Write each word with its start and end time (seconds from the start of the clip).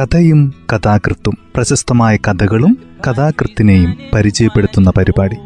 കഥയും 0.00 0.54
കഥാകൃത്തും 0.72 1.38
പ്രശസ്തമായ 1.54 2.16
കഥകളും 2.16 2.78
കഥാകൃത്തിനെയും 3.06 3.96
പരിചയപ്പെടുത്തുന്ന 4.14 4.90
പരിപാടി. 4.90 5.36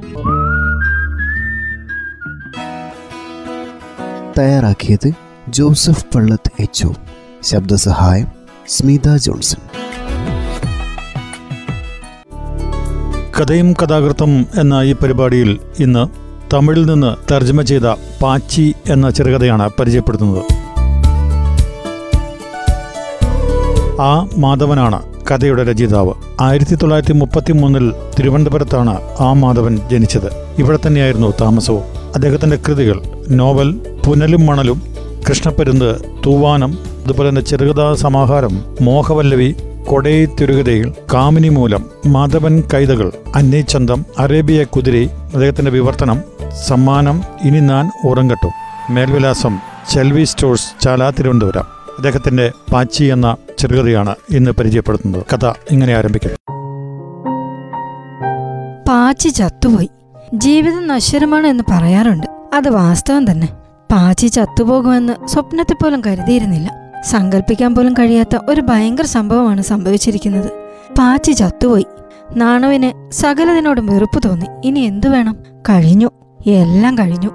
തയ്യാറാക്കിയത് 4.38 5.12
ജോസഫ് 5.48 6.06
പള്ളത്ത് 6.14 6.62
എച്ച് 6.62 6.88
ശബ്ദസഹായം 7.42 8.26
സ്മിത 8.68 9.16
ജോൺസൺ. 9.16 9.58
കഥയും 13.40 13.72
കഥാകൃത്തും 13.72 14.46
എന്ന 14.58 14.74
ഈ 14.74 14.92
പരിപാടിയിൽ 14.92 15.58
ഇന്ന് 15.80 16.06
തമിഴിൽ 16.54 16.86
നിന്ന് 16.86 17.32
തർജമ 17.32 17.62
ചെയ്ത 17.62 17.94
പാച്ചി 18.22 18.74
എന്ന 18.90 19.10
ചെറുകഥയാണ് 19.10 19.70
പരിചയപ്പെടുത്തുന്നത്. 19.80 20.61
ആ 24.02 24.26
മാധവനാണ് 24.36 25.02
കഥയുടെ 25.30 25.64
രചയിതാവ്. 25.64 26.12
ആയിരത്തി 26.40 26.74
തൊള്ളായിരത്തി 26.74 27.12
മുപ്പത്തി 27.12 27.52
മൂന്നിൽ 27.52 27.92
തിരുവനന്തപുരത്താണ് 28.18 29.00
ആ 29.20 29.32
മാധവൻ 29.32 29.80
ജനിച്ചത്. 29.90 30.30
ഇവിടെ 30.58 30.78
തന്നെയായിരുന്നു 30.86 31.32
താമസവും. 31.40 31.82
അദ്ദേഹത്തിന്റെ 32.14 32.58
കൃതികൾ 32.68 33.00
നോവൽ 33.30 33.72
പുനലും 34.06 34.46
മണലും 34.46 34.82
കൃഷ്ണപ്പരുന്ത് 35.28 35.96
തൂവാനം 36.26 36.78
അതുപോലെ 37.04 37.28
തന്നെ 37.28 37.40
ചെറുകഥാ 37.40 37.94
സമാഹാരം 37.94 38.64
മോഹവല്ലവി 38.80 39.54
കൊടൈ 39.86 40.26
തിരുകഥയിൽ 40.26 40.92
കാമിനി 41.14 41.48
മൂലം 41.48 41.84
മാധവൻ 42.06 42.62
കൈതകൾ 42.74 43.12
അന്നീച്ചന്തം 43.34 44.04
അറേബ്യ 44.18 44.64
കുതിരി 44.64 45.10
അദ്ദേഹത്തിന്റെ 45.34 45.70
വിവർത്തനം 45.70 46.20
സമ്മാനം 46.66 47.22
ഇനി 47.44 47.60
ഞാൻ 47.60 47.90
ഉറങ്ങട്ടും. 48.08 48.50
മേൽവിലാസം 48.90 49.58
ചെൽവി 49.90 50.24
സ്റ്റോഴ്സ് 50.24 50.84
ചാല 50.84 51.10
തിരുവനന്തപുരം. 51.10 51.64
അദ്ദേഹത്തിന്റെ 51.96 52.52
പാച്ചി 52.72 53.04
എന്ന 53.04 53.36
ചെറുകഥയാണ് 53.62 54.14
ഇന്ന് 54.30 54.50
പരിചയപ്പെടുത്തുന്നത്. 54.50 55.24
കഥ 55.34 55.46
ഇങ്ങനെ 55.70 55.94
ആരംഭിക്കും. 55.94 56.30
പാച്ചി 58.88 59.28
ചത്തുപോയി. 59.28 59.90
ജീവിതം 60.34 60.86
നശ്വരമാണ് 60.86 61.46
എന്ന് 61.46 61.64
പറയാറുണ്ട്. 61.70 62.26
അത് 62.54 62.68
വാസ്തവം 62.68 63.30
തന്നെ. 63.30 63.48
പാച്ചി 63.92 64.26
ചത്തുപോകുമെന്ന് 64.26 65.26
സ്വപ്നത്തിൽ 65.26 65.74
പോലും 65.74 66.02
കരുതിയിരുന്നില്ല. 66.06 66.72
സങ്കല്പിക്കാൻ 67.04 67.74
പോലും 67.74 67.92
കഴിയാത്ത 67.92 68.38
ഒരു 68.48 68.60
ഭയങ്കര 68.60 69.04
സംഭവമാണ് 69.04 69.62
സംഭവിച്ചിരിക്കുന്നത്. 69.62 70.50
പാച്ചി 70.98 71.32
ചത്തുപോയി. 71.32 71.86
നാണുവിന് 72.36 73.12
സകലതിനോടും 73.12 73.86
വെറുപ്പ് 73.86 74.28
തോന്നി. 74.28 74.46
ഇനി 74.64 74.80
എന്തു 74.80 75.08
വേണം? 75.08 75.36
കഴിഞ്ഞു. 75.68 76.06
എല്ലാം 76.46 76.98
കഴിഞ്ഞു. 76.98 77.30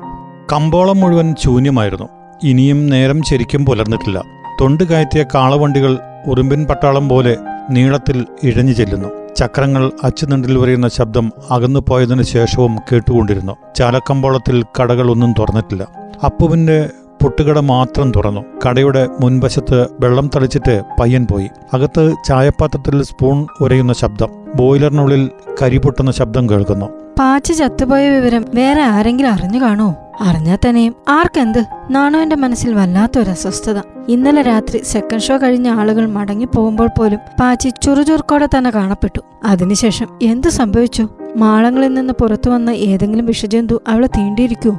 കമ്പോളം 0.53 0.97
മുഴുവൻ 0.97 1.35
ശൂന്യമായിരുന്നു. 1.39 2.09
ഇനിയും 2.43 2.87
നേരം 2.87 3.21
ശരിക്കും 3.23 3.65
പുലർന്നിട്ടില്ല. 3.65 4.23
തൊണ്ട് 4.61 4.83
കയറ്റിയ 4.83 5.25
കാളവണ്ടികൾ 5.35 5.97
ഉറുമ്പിൻ 6.25 6.65
പട്ടാളം 6.65 7.09
പോലെ 7.09 7.37
നീളത്തിൽ 7.69 8.25
ഇഴഞ്ഞു 8.43 8.71
ചെല്ലുന്നു. 8.71 9.07
ചക്രങ്ങൾ 9.37 9.91
അച്ചുനണ്ടിൽ 10.03 10.57
വരയുന്ന 10.57 10.87
ശബ്ദം 10.87 11.31
അകന്നു 11.51 11.79
പോയതിനു 11.89 12.21
ശേഷവും 12.21 12.77
കേട്ടുകൊണ്ടിരുന്നു. 12.91 13.57
ചാലക്കമ്പോളത്തിൽ 13.75 14.63
കടകളൊന്നും 14.81 15.33
തുറന്നിട്ടില്ല. 15.39 15.87
അപ്പുവിന്റെ 16.25 16.89
പുട്ടുകട 17.23 17.59
മാത്രം 17.59 18.11
തുറന്നു. 18.15 18.41
കടയുടെ 18.67 19.07
മുൻവശത്ത് 19.21 19.87
വെള്ളം 19.99 20.29
തളിച്ചിട്ട് 20.35 20.81
പയ്യൻ 20.99 21.27
പോയി. 21.31 21.49
അകത്ത് 21.73 22.15
ചായപാത്രത്തിൽ 22.25 23.03
സ്പൂൺ 23.03 23.47
ഉരയുന്ന 23.61 23.93
ശബ്ദം 23.93 24.29
ബോയിലറിനുള്ളിൽ 24.55 25.29
കരിപൊട്ടുന്ന 25.61 26.11
ശബ്ദം 26.11 26.49
കേൾക്കുന്നു. 26.49 26.85
പാച്ച് 27.19 27.53
ചത്തുപോയ 27.53 28.09
വിവരം 28.09 28.45
വേറെ 28.55 28.81
ആരെങ്കിലും 28.81 29.31
അറിഞ്ഞു 29.31 29.61
കാണോ 29.61 29.95
അറിഞ്ഞാൽ 30.21 30.57
തന്നെയും 30.69 30.95
ആർക്കെന്ത്? 31.09 31.65
നാണുവിന്റെ 31.89 32.35
മനസ്സിൽ 32.35 32.73
വല്ലാത്തൊരു 32.73 33.29
അസ്വസ്ഥത 33.29 33.79
ഇന്നലെ 34.09 34.41
രാത്രി 34.41 34.81
സെക്കൻഡ് 34.83 35.21
ഷോ 35.21 35.37
കഴിഞ്ഞ 35.37 35.69
ആളുകൾ 35.69 36.05
മടങ്ങി 36.05 36.45
പോകുമ്പോൾ 36.45 36.89
പോലും 36.97 37.19
പാച്ചി 37.39 37.69
ചുറുചുറുക്കോടെ 37.83 38.45
തന്നെ 38.45 38.69
കാണപ്പെട്ടു. 38.69 39.21
അതിനുശേഷം 39.45 40.07
എന്ത് 40.21 40.47
സംഭവിച്ചു? 40.47 41.07
മാളങ്ങളിൽ 41.35 41.93
നിന്ന് 41.93 42.13
പുറത്തു 42.13 42.49
വന്ന 42.49 42.69
ഏതെങ്കിലും 42.69 43.25
വിഷജന്തു 43.25 43.81
അവളെ 43.87 44.07
തീണ്ടിയിരിക്കൂ 44.07 44.77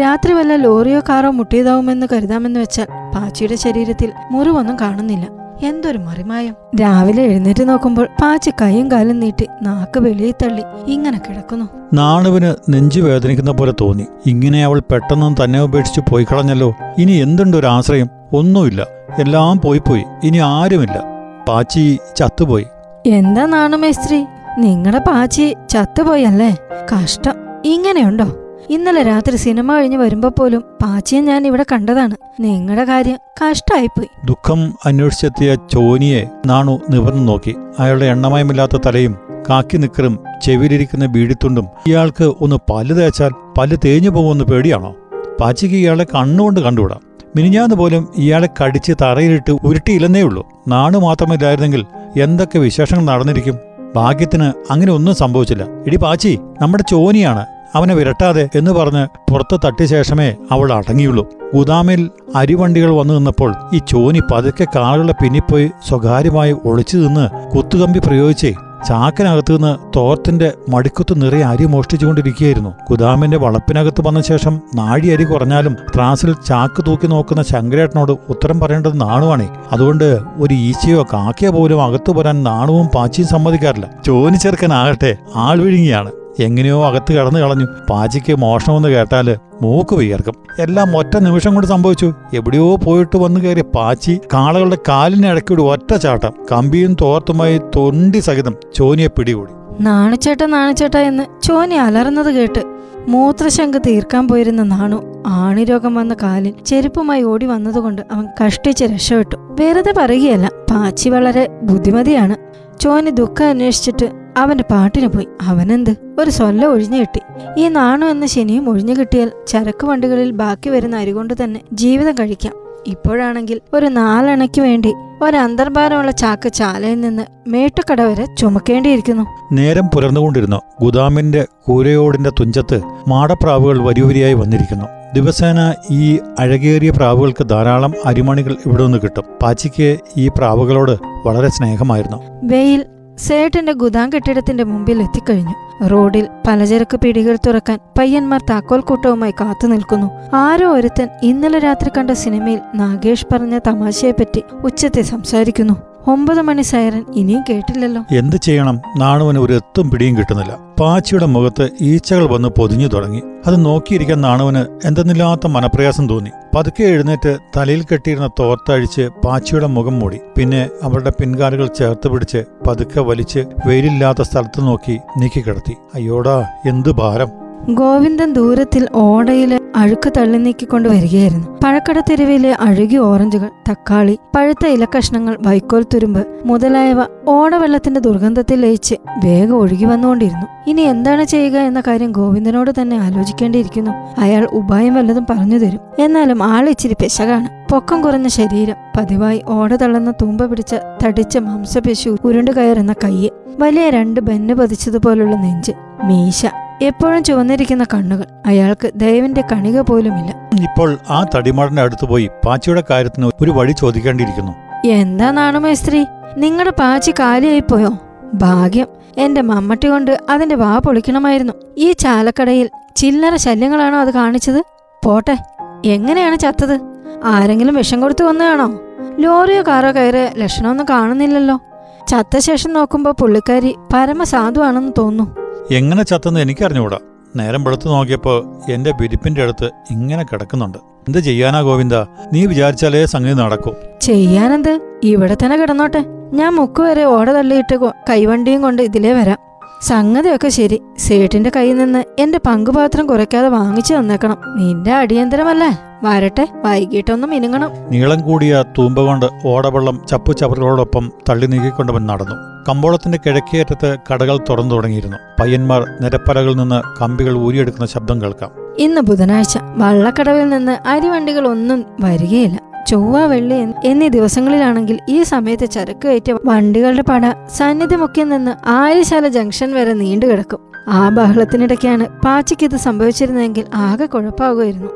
രാത്രി 0.00 0.32
വല്ല 0.32 0.56
ലോറിയോ 0.56 1.00
കാറോ 1.08 1.30
മുട്ടിയതാവുമെന്ന് 1.30 2.06
കരുതാമെന്ന് 2.12 2.60
വെച്ചാൽ 2.60 2.86
പാച്ചിയുടെ 3.14 3.54
ശരീരത്തിൽ 3.54 4.12
മുറിവൊന്നും 4.30 4.76
കാണുന്നില്ല. 4.80 5.28
എന്തൊരു 5.62 5.98
മറിമായം. 5.98 6.54
രാവിലെ 6.80 7.22
എഴുന്നേറ്റ് 7.22 7.68
നോക്കുമ്പോൾ 7.68 8.08
പാച്ചി 8.22 8.50
കൈയും 8.62 8.90
കാലും 8.90 9.20
നീട്ടി 9.20 9.46
നാക്ക് 9.62 10.00
വെളിയിൽ 10.00 10.34
തള്ളി 10.42 10.62
ഇങ്ങനെ 10.86 11.18
കിടക്കുന്നു. 11.18 11.64
നാണുവിന് 11.94 12.54
നെഞ്ചു 12.68 13.00
വേദനിക്കുന്ന 13.00 13.50
പോലെ 13.50 13.72
തോന്നി. 13.80 14.06
ഇങ്ങനെ 14.26 14.64
അവൾ 14.64 14.82
പെട്ടെന്ന് 14.92 15.44
തന്നെ 15.44 15.62
ഉപേക്ഷിച്ച് 15.62 16.00
പോയി 16.10 16.26
കളഞ്ഞല്ലോ 16.32 16.74
ഇനി 16.98 17.12
എന്തുണ്ട് 17.12 17.66
ആശ്രയം? 17.66 18.17
ഒന്നുമില്ല. 18.32 18.86
എല്ലാം 19.18 19.60
പോയി 19.60 19.78
പോയി. 19.78 20.04
ഇനി 20.24 20.38
ആരുമില്ല. 20.38 21.04
പാച്ചി 21.48 21.98
ചത്തുപോയി. 22.16 22.66
എന്താ 23.06 23.46
നാണു 23.46 23.76
മേസ്ത്രി? 23.76 24.24
നിങ്ങളുടെ 24.58 24.98
പാച്ചി 24.98 25.54
ചത്തുപോയല്ലേ 25.70 26.56
കഷ്ടം. 26.94 27.32
ഇങ്ങനെയുണ്ടോ? 27.64 28.32
ഇന്നലെ 28.70 29.02
രാത്രി 29.02 29.36
സിനിമ 29.36 29.74
കഴിഞ്ഞ് 29.74 29.96
വരുമ്പോ 29.96 30.28
പോലും 30.28 30.64
പാച്ചിയെ 30.82 31.20
ഞാൻ 31.20 31.46
ഇവിടെ 31.46 31.64
കണ്ടതാണ്. 31.72 32.14
നിങ്ങളുടെ 32.40 32.84
കാര്യം 32.84 33.16
കഷ്ടായിപ്പോയി. 33.16 34.08
ദുഃഖം 34.24 34.74
അന്വേഷിച്ചെത്തിയ 34.84 35.54
ചോനിയെ 35.54 36.24
നാണു 36.46 36.80
നിവർന്നു 36.90 37.22
നോക്കി. 37.22 37.56
അയാളുടെ 37.78 38.06
എണ്ണമയമില്ലാത്ത 38.06 38.78
തലയും 38.86 39.16
കാക്കി 39.50 39.76
നിക്കറും 39.76 40.24
ചെവിയിലിരിക്കുന്ന 40.42 41.06
ബീഡിത്തുണ്ടും 41.06 41.68
ഇയാൾക്ക് 41.86 42.24
ഒന്ന് 42.24 42.56
പല്ല് 42.70 42.96
തേച്ചാൽ 42.96 43.30
പല്ല് 43.58 43.76
തേഞ്ഞു 43.84 44.10
പോകുമെന്ന് 44.10 44.44
പേടിയാണോ? 44.44 44.96
പാച്ചിക്ക് 45.40 45.74
ഇയാളെ 45.74 46.04
കണ്ണുകൊണ്ട് 46.04 46.60
കണ്ടുകൂടാ. 46.60 46.98
മിനിഞ്ഞാന്ന് 47.36 47.74
പോലും 47.74 48.08
ഇയാളെ 48.16 48.48
കടിച്ച് 48.62 48.92
തറയിലിട്ട് 49.02 49.50
ഉരുട്ടിയില്ലെന്നേ 49.50 50.22
ഉള്ളൂ. 50.22 50.46
നാണു 50.68 50.98
മാത്രമില്ലായിരുന്നെങ്കിൽ 50.98 51.86
എന്തൊക്കെ 52.20 52.58
വിശേഷങ്ങൾ 52.58 53.04
നടന്നിരിക്കും? 53.04 53.58
ഭാഗ്യത്തിന് 53.96 54.52
അങ്ങനെ 54.70 54.92
ഒന്നും 54.92 55.14
സംഭവിച്ചില്ല. 55.14 55.64
ഇടി 55.86 55.96
പാച്ചി 55.96 56.38
നമ്മുടെ 56.62 56.84
ചോനിയാണ്. 56.90 57.46
അവനെ 57.74 57.94
വിരട്ടാതെ 57.94 58.48
എന്ന് 58.54 58.70
പറഞ്ഞ് 58.70 59.30
പുറത്ത് 59.30 59.60
തട്ടിയ 59.64 59.86
ശേഷമേ 59.86 60.34
അവൾ 60.52 60.72
അടങ്ങിയുള്ളൂ. 60.72 61.28
ഗുദാമിൽ 61.54 62.10
അരിവണ്ടികൾ 62.36 62.90
വന്നു 62.90 63.14
നിന്നപ്പോൾ 63.14 63.54
ഈ 63.74 63.78
ചോനി 63.88 64.20
പതുക്കെ 64.32 64.66
കാറുകളെ 64.76 65.12
പിന്നിപ്പോയി 65.12 65.70
സ്വകാര്യമായി 65.88 66.56
ഒളിച്ചു 66.64 66.96
നിന്ന് 66.96 67.50
കുത്തുകമ്പി 67.50 67.98
പ്രയോഗിച്ചേ 67.98 68.54
ചാക്കിനകത്തു 68.86 69.52
നിന്ന് 69.52 69.76
തോർത്തിന്റെ 69.96 70.52
മടിക്കുത്ത് 70.68 71.22
നിറയെ 71.22 71.42
അരി 71.42 71.64
മോഷ്ടിച്ചുകൊണ്ടിരിക്കുകയായിരുന്നു. 71.64 72.74
ഗുദാമിന്റെ 72.90 73.36
വളപ്പിനകത്ത് 73.36 74.06
വന്ന 74.06 74.20
ശേഷം 74.20 74.60
നാഴി 74.74 75.06
അരി 75.06 75.24
കുറഞ്ഞാലും 75.24 75.76
ത്രാസിൽ 75.94 76.34
ചാക്ക് 76.46 76.84
തൂക്കി 76.86 77.06
നോക്കുന്ന 77.06 77.42
ശങ്കരേട്ടനോട് 77.42 78.12
ഉത്തരം 78.28 78.60
പറയേണ്ടത് 78.60 79.00
നാണുവാണേ. 79.00 79.48
അതുകൊണ്ട് 79.72 80.18
ഒരു 80.36 80.54
ഈച്ചയോ 80.54 81.02
കാക്കയോ 81.02 81.50
പോലും 81.50 81.82
അകത്തു 81.82 82.12
പോരാൻ 82.12 82.42
നാണുവും 82.42 82.86
പാച്ചിയും 82.86 83.28
സമ്മതിക്കാറില്ല. 83.28 83.88
ചോനി 84.06 84.36
ചെറുക്കനാകട്ടെ 84.36 85.16
ആൾ 85.36 85.62
വിഴുങ്ങിയാണ്. 85.62 86.10
എങ്ങനെയോ 86.38 86.86
അകത്ത് 86.86 87.12
കടന്നു 87.12 87.40
കളഞ്ഞു. 87.40 87.66
പാച്ചിക്ക് 87.90 88.32
മോഷണമെന്ന് 88.32 88.88
കേട്ടാൽ 88.88 89.36
മൂക്ക് 89.62 89.96
വിയർക്കും. 89.96 90.34
എല്ലാം 90.58 90.96
ഒറ്റ 90.96 91.16
നിമിഷം 91.16 91.54
കൊണ്ട് 91.54 91.66
സംഭവിച്ചു. 91.66 92.14
എവിടെയോ 92.34 92.76
പോയിട്ട് 92.76 93.16
വന്നു 93.16 93.40
കയറിയ 93.40 93.62
പാച്ചി 93.62 94.20
കാളകളുടെ 94.34 94.78
കാലിനെ 94.88 95.30
ഇടയ്ക്കൂടി 95.30 95.62
ഒറ്റ 95.62 95.94
ചാട്ടം. 95.94 96.32
കമ്പിയും 96.52 96.96
തോർത്തുമായി 97.00 97.60
തൊണ്ടി 97.76 98.18
സഹിതം 98.18 98.54
ചോനിയെ 98.74 99.06
പിടികൂടി. 99.06 99.52
നാണിച്ചേട്ട 99.80 100.44
നാണിച്ചേട്ട 100.44 100.98
എന്ന് 100.98 101.24
ചോനി 101.42 101.74
അലറുന്നത് 101.74 102.34
കേട്ട് 102.34 102.62
മൂത്രശങ്ക 103.08 103.76
തീർക്കാൻ 103.76 104.28
പോയിരുന്ന 104.28 104.62
നാണു 104.62 105.24
ആണിരോഗം 105.26 105.94
വന്ന 105.94 106.16
കാലിൽ 106.22 106.54
ചെരുപ്പുമായി 106.66 107.22
ഓടി 107.22 107.46
വന്നതുകൊണ്ട് 107.46 108.02
അവൻ 108.12 108.26
കഷ്ടിച്ച് 108.44 108.84
രക്ഷപ്പെട്ടു. 108.84 109.36
വെറുതെ 109.60 109.92
പറയുകയല്ല 109.96 110.50
പാച്ചി 110.70 111.08
വളരെ 111.08 111.48
ബുദ്ധിമതിയാണ്. 111.62 112.36
ചോനി 112.80 113.10
ദുഃഖം 113.10 113.46
അന്വേഷിച്ചിട്ട് 113.46 114.27
അവന്റെ 114.38 114.64
പാട്ടിന് 114.70 115.06
പോയി. 115.06 115.28
അവനെന്ത്? 115.42 115.96
ഒരു 116.18 116.30
സൊല്ല 116.30 116.66
ഒഴിഞ്ഞു 116.66 116.98
കിട്ടി. 116.98 117.20
ഈ 117.58 117.68
നാണു 117.68 118.06
എന്ന 118.06 118.26
ശനിയും 118.26 118.70
ഒഴിഞ്ഞു 118.70 118.94
കിട്ടിയാൽ 118.94 119.30
ചരക്ക് 119.48 119.86
വണ്ടികളിൽ 119.86 120.30
ബാക്കി 120.30 120.70
വരുന്ന 120.70 120.96
അരികൊണ്ട് 120.96 121.34
തന്നെ 121.44 121.60
ജീവിതം 121.72 122.18
കഴിക്കാം. 122.18 122.52
ഇപ്പോഴാണെങ്കിൽ 122.86 123.60
ഒരു 123.72 123.86
നാലണയ്ക്ക് 123.86 124.60
വേണ്ടി 124.60 124.94
ഒരന്തർഭാരമുള്ള 125.22 126.10
ചാക്ക് 126.10 126.52
ചാലയിൽ 126.52 127.00
നിന്ന് 127.00 127.22
മേട്ടക്കട 127.48 128.00
വരെ 128.00 128.26
ചുമക്കേണ്ടിയിരിക്കുന്നു. 128.38 129.54
നേരം 129.54 129.86
പുലർന്നുകൊണ്ടിരുന്നു. 129.86 130.60
ഗുദാമിന്റെ 130.80 131.46
കൂരയോടിന്റെ 131.64 132.30
തുഞ്ചത്ത് 132.30 132.82
മാടപ്രാവുകൾ 133.08 133.82
വരിവരിയായി 133.82 134.34
വന്നിരിക്കുന്നു. 134.34 134.84
ദിവസേന 135.14 135.74
ഈ 135.90 136.18
അഴകേറിയ 136.38 136.90
പ്രാവുകൾക്ക് 136.90 137.48
ധാരാളം 137.48 137.94
അരിമണികൾ 138.06 138.56
ഇവിടെ 138.66 138.82
നിന്ന് 138.82 138.98
കിട്ടും. 138.98 139.24
പാച്ചിക്ക് 139.42 139.98
ഈ 140.16 140.28
പ്രാവുകളോട് 140.28 140.96
വളരെ 141.26 141.48
സ്നേഹമായിരുന്നു. 141.48 142.22
വെയിൽ 142.42 142.84
സേട്ടിന്റെ 143.18 143.72
ഗുദാം 143.72 144.10
കെട്ടിടത്തിന്റെ 144.12 144.64
മുമ്പിൽ 144.64 145.02
എത്തിക്കഴിഞ്ഞു. 145.02 145.86
റോഡിൽ 145.86 146.28
പലചരക്ക് 146.46 146.96
പിടികൾ 146.96 147.38
തുറക്കാൻ 147.46 147.78
പയ്യന്മാർ 147.98 148.42
താക്കോൽ 148.50 148.80
കൂട്ടവുമായി 148.80 149.34
കാത്തു 149.40 149.66
നിൽക്കുന്നു. 149.66 150.10
ആരോ 150.34 150.72
ഒരുത്തൻ 150.72 151.08
ഇന്നലെ 151.22 151.58
രാത്രി 151.58 151.90
കണ്ട 151.98 152.10
സിനിമയിൽ 152.10 152.60
നാഗേഷ് 152.74 153.26
പറഞ്ഞ 153.32 153.58
തമാശയെപ്പറ്റി 153.66 154.42
ഉച്ചത്തെ 154.64 155.02
സംസാരിക്കുന്നു. 155.02 155.74
ഒമ്പത് 156.06 156.40
മണി 156.40 156.62
സൈറൻ 156.62 157.04
ഇനിയും 157.14 157.44
കേട്ടില്ലല്ലോ. 157.48 158.04
എന്ത് 158.12 158.36
ചെയ്യണം? 158.36 158.80
നാണുവിന് 158.98 159.38
ഒരു 159.38 159.52
എത്തും 159.52 159.90
പിടിയും 159.90 160.18
കിട്ടുന്നില്ല. 160.18 160.58
പാച്ചിയുടെ 160.80 161.26
മുഖത്ത് 161.26 161.70
ഈച്ചകൾ 161.80 162.26
വന്ന് 162.26 162.48
പൊതിഞ്ഞു 162.48 162.88
തുടങ്ങി. 162.88 163.22
അത് 163.46 163.64
നോക്കിയിരിക്കാൻ 163.64 164.20
നാണുവിന് 164.20 164.66
എന്തെന്നില്ലാത്ത 164.86 165.46
മനപ്രയാസം 165.46 166.08
തോന്നി. 166.08 166.30
പതുക്കെ 166.54 166.82
എഴുന്നേറ്റ് 166.82 167.38
തലയിൽ 167.56 167.82
കെട്ടിയിരുന്ന 167.82 168.28
തോർത്തഴിച്ച് 168.40 169.08
പാച്ചിയുടെ 169.24 169.66
മുഖം 169.66 169.98
മൂടി. 169.98 170.20
പിന്നെ 170.36 170.68
അവരുടെ 170.82 171.12
പിൻകാലുകൾ 171.20 171.66
ചേർത്ത് 171.66 172.08
പിടിച്ച് 172.08 172.44
പതുക്കെ 172.66 173.00
വലിച്ച് 173.00 173.44
വെയിലില്ലാത്ത 173.66 174.22
സ്ഥലത്ത് 174.22 174.60
നോക്കി 174.60 174.98
നീക്കി 175.18 175.40
കിടത്തി 175.40 175.76
അയ്യോടാ 175.94 176.46
എന്ത് 176.66 176.90
ഭാരം. 176.90 177.47
ഗോവിന്ദൻ 177.66 178.32
ദൂരത്തിൽ 178.32 178.88
ഓടയിൽ 178.94 179.60
അഴുക്ക് 179.76 180.12
തള്ളി 180.16 180.38
നീക്കിക്കൊണ്ട് 180.38 180.88
വരികയായിരുന്നു. 180.88 181.58
പഴക്കട 181.64 182.00
തെരുവിലെ 182.00 182.56
അഴുകിയ 182.60 182.98
ഓറഞ്ചുകൾ 182.98 183.48
തക്കാളി 183.70 184.18
പഴുത്ത 184.36 184.66
ഇലക്കഷ്ണങ്ങൾ 184.66 185.36
വൈക്കോൽ 185.46 185.84
തുരുമ്പ് 185.94 186.26
മുതലായവ 186.44 186.96
ഓടവെള്ളത്തിന്റെ 187.28 188.00
ദുർഗന്ധത്തിൽ 188.00 188.60
ലയിച്ച് 188.60 188.94
വേഗം 189.24 189.56
ഒഴുകി 189.56 189.84
വന്നുകൊണ്ടിരുന്നു. 189.84 190.46
ഇനി 190.66 190.82
എന്താണ് 190.82 191.24
ചെയ്യുക 191.24 191.58
എന്ന 191.58 191.80
കാര്യം 191.80 192.12
ഗോവിന്ദനോട് 192.12 192.70
തന്നെ 192.82 192.96
ആലോചിക്കേണ്ടിയിരിക്കുന്നു. 192.96 193.90
അയാൾ 194.18 194.44
ഉപായം 194.44 194.94
വല്ലതും 194.94 195.26
പറഞ്ഞു 195.30 195.58
തരും. 195.58 195.80
എന്നാലും 195.98 196.42
ആളിച്ചിരി 196.42 196.94
പെശകാണ്. 196.94 197.48
പൊക്കം 197.72 198.02
കുറഞ്ഞ 198.02 198.28
ശരീരം 198.28 198.76
പതിവായി 198.98 199.42
ഓട 199.48 199.74
തള്ളുന്ന 199.74 200.10
തൂമ്പ 200.10 200.44
പിടിച്ച 200.44 200.74
തടിച്ച 201.04 201.38
മാംസപേശി 201.38 202.16
ഉരുണ്ടു 202.24 202.50
കയറുന്ന 202.50 202.92
കയ്യ് 202.92 203.30
വലിയ 203.58 203.90
രണ്ട് 203.90 204.20
ബെന്ന് 204.20 204.54
പതിച്ചതുപോലുള്ള 204.54 205.36
നെഞ്ച് 205.36 205.72
മീശ 206.04 206.46
എപ്പോഴും 206.82 207.24
ചുവന്നിരിക്കുന്ന 207.24 207.84
കണ്ണുകൾ. 207.94 208.24
അയാൾക്ക് 208.46 208.90
ദയവിന്റെ 208.96 209.44
കണിക 209.52 209.80
പോലുമില്ല. 209.80 210.34
ഇപ്പോൾ 210.62 210.98
ആ 211.10 211.26
തടിമാടന്റെ 211.34 211.82
അടുത്ത് 211.82 212.04
പോയി 212.04 212.30
പാച്ചിയുടെ 212.46 212.84
കാര്യത്തിന് 212.90 213.30
ഒരു 213.40 213.50
വഴി 213.50 213.72
ചോദിക്കേണ്ടിയിരിക്കുന്നു. 213.72 214.52
എന്താ 214.86 215.30
നാണുമേസ്ത്രി 215.30 216.06
നിങ്ങളുടെ 216.36 216.70
പാച്ചി 216.70 217.14
കാലിയായിപ്പോയോ? 217.20 217.98
ഭാഗ്യം. 218.34 218.86
എന്റെ 219.16 219.42
മമ്മട്ടി 219.42 219.88
കൊണ്ട് 219.88 220.18
അതിന്റെ 220.30 220.54
വാ 220.54 220.78
പൊളിക്കണമായിരുന്നു. 220.78 221.52
ഈ 221.76 221.92
ചാലക്കടയിൽ 221.92 222.70
ചില്ലറ 222.96 223.36
ശല്യങ്ങളാണോ 223.36 223.98
അത് 223.98 224.14
കാണിച്ചത്? 224.14 224.62
പോട്ടെ 225.04 225.38
എങ്ങനെയാണ് 225.84 226.38
ചത്തത്? 226.38 226.80
ആരെങ്കിലും 227.24 227.74
വിഷം 227.74 228.00
കൊടുത്തു 228.00 228.24
വന്നതാണോ? 228.24 228.80
ലോറിയോ 229.18 229.62
കാറോ 229.62 229.92
കയറിയ 229.92 230.30
ലക്ഷണമൊന്നും 230.36 230.86
കാണുന്നില്ലല്ലോ. 230.90 231.60
ചത്ത 232.08 232.38
ശേഷം 232.38 232.72
നോക്കുമ്പോ 232.72 233.10
പുള്ളിക്കാരി 233.10 233.76
പരമസാധുവാണെന്ന് 233.94 234.92
തോന്നുന്നു. 234.98 235.37
എങ്ങനെ 235.70 236.02
ചത്തെന്ന് 236.02 236.40
എനിക്കറിഞ്ഞുകൂടാ. 236.40 236.98
നേരം 237.36 237.64
വെളുത്തു 237.64 237.88
നോക്കിയപ്പോൾ 237.88 238.56
എന്റെ 238.72 238.92
വിരിപ്പിന്റെ 239.00 239.42
അടുത്ത് 239.42 239.70
ഇങ്ങനെ 239.90 240.22
കിടക്കുന്നുണ്ട്. 240.22 240.78
എന്ത് 240.78 241.18
ചെയ്യാനാ 241.18 241.60
ഗോവിന്ദ? 241.62 241.94
നീ 242.32 242.46
വിചാരിച്ചാലേ 242.46 243.06
സംഗതി 243.06 243.32
നടക്കൂ. 243.32 243.74
ചെയ്യാനെന്ത്? 244.00 244.80
ഇവിടെ 245.02 245.36
തന്നെ 245.44 245.56
കിടന്നോട്ടെ. 245.56 246.04
ഞാൻ 246.32 246.52
മുക്ക് 246.52 246.82
വരെ 246.82 247.04
ഓട 247.04 247.32
തള്ളിയിട്ട് 247.32 247.76
കൈവണ്ടിയും 248.10 248.62
കൊണ്ട് 248.62 248.82
ഇതിലേ 248.82 249.12
വരാം. 249.12 249.38
സംഗതിയൊക്കെ 249.82 250.48
ശരി. 250.48 250.82
സേട്ടിന്റെ 250.98 251.50
കയ്യിൽ 251.56 251.76
നിന്ന് 251.76 252.04
എന്റെ 252.18 252.40
പങ്കുപാത്രം 252.46 253.06
കുറയ്ക്കാതെ 253.06 253.48
വാങ്ങിച്ചു 253.48 253.94
തന്നേക്കണം. 253.94 254.36
നിന്റെ 254.56 254.92
അടിയന്തരമല്ലേ? 254.92 255.78
വരട്ടെ 256.02 256.48
വൈകിട്ടൊന്നും 256.64 257.34
ഇനുങ്ങണം 257.34 257.70
നീളം 257.90 258.20
കൂടിയ 258.20 258.64
തൂമ്പ 258.78 259.00
കൊണ്ട് 259.00 259.26
ഓടവെള്ളം 259.46 260.02
ചപ്പു 260.10 260.32
ചവറുകളോടൊപ്പം 260.32 261.12
തള്ളി 261.28 261.46
നീക്കിക്കൊണ്ടവൻ 261.46 262.06
നടന്നു. 262.06 262.34
കമ്പോളത്തിന്റെ 262.68 263.18
കിഴക്കേറ്റത്ത് 263.26 263.96
കടകൾ 264.12 264.36
തുറന്നു 264.36 264.74
തുടങ്ങിയിരുന്നു. 264.74 265.16
പയ്യന്മാർ 265.40 265.86
നിരപ്പലകളിൽ 266.00 266.56
നിന്ന് 266.56 267.02
കമ്പികൾ 267.02 267.38
ഊരിയെടുക്കുന്ന 267.38 267.86
ശബ്ദം 267.86 268.22
കേൾക്കാം. 268.22 268.50
ഇന്ന് 268.78 269.00
ബുധനാഴ്ച 269.00 269.58
വള്ളക്കടവിൽ 269.76 270.48
നിന്ന് 270.48 270.88
അരിവണ്ടികൾ 270.88 271.48
ഒന്നും 271.48 271.84
വരികയില്ല. 272.00 272.67
ചൊവ്വ 272.86 273.26
വെള്ളി 273.26 273.54
എന്നീ 273.84 274.08
ദിവസങ്ങളിലാണെങ്കിൽ 274.08 274.98
ഈ 275.08 275.22
സമയത്ത് 275.22 275.70
ചരക്ക് 275.70 276.08
കയറ്റിയ 276.08 276.38
വണ്ടികളുടെ 276.46 277.02
പട 277.02 277.32
സന്നിധിമുക്കിൽ 277.46 278.28
നിന്ന് 278.28 278.50
ആര്യശാല 278.66 279.28
ജംഗ്ഷൻ 279.28 279.74
വരെ 279.74 279.92
നീണ്ടുകിടക്കും 279.92 280.58
ആ 280.88 281.08
ബഹളത്തിനിടയ്ക്കാണ് 281.08 282.06
പാച്ചിക്ക് 282.24 282.64
ഇത് 282.64 282.76
സംഭവിച്ചിരുന്നെങ്കിൽ 282.76 283.64
ആകെ 283.74 284.06
കുഴപ്പമാകുമായിരുന്നു 284.06 284.88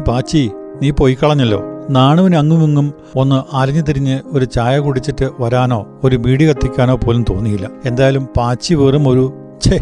പാച്ചി 0.00 0.50
നീ 0.82 0.90
പോയി 0.90 1.16
കളഞ്ഞല്ലോ. 1.22 1.62
നാണുവിന് 1.90 2.36
അങ്ങുമിങ്ങും 2.36 2.94
ഒന്ന് 3.16 3.56
അലഞ്ഞു 3.56 3.82
തിരിഞ്ഞ് 3.82 4.20
ഒരു 4.26 4.44
ചായ 4.44 4.78
കുടിച്ചിട്ട് 4.78 5.30
വരാനോ 5.40 5.86
ഒരു 6.04 6.16
ബീഡി 6.16 6.44
കത്തിക്കാനോ 6.44 6.94
പോലും 6.94 7.24
തോന്നിയില്ല. 7.30 7.70
എന്തായാലും 7.84 8.28
പാച്ചി 8.36 8.74
വെറും 8.74 9.08
ഒരു 9.08 9.32
ഛേ 9.64 9.78